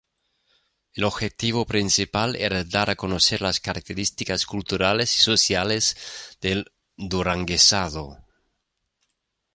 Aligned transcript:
El 0.95 1.03
objetivo 1.03 1.67
principal 1.67 2.35
era 2.35 2.63
dar 2.63 2.89
a 2.89 2.95
conocer 2.95 3.39
las 3.39 3.59
características 3.59 4.47
culturales 4.47 5.15
y 5.17 5.19
sociales 5.19 5.95
del 6.41 6.71
duranguesado. 6.97 8.17